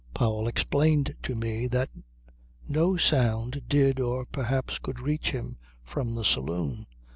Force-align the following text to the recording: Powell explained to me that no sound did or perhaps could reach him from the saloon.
Powell 0.15 0.47
explained 0.47 1.13
to 1.21 1.35
me 1.35 1.67
that 1.67 1.91
no 2.67 2.97
sound 2.97 3.61
did 3.69 3.99
or 3.99 4.25
perhaps 4.25 4.79
could 4.79 4.99
reach 4.99 5.29
him 5.29 5.57
from 5.83 6.15
the 6.15 6.25
saloon. 6.25 6.87